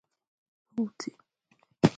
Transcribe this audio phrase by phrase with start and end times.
[0.75, 1.15] ポーチ、